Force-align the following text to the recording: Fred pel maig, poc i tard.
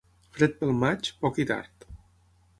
Fred 0.37 0.55
pel 0.61 0.73
maig, 0.85 1.11
poc 1.27 1.39
i 1.45 1.47
tard. 1.53 1.89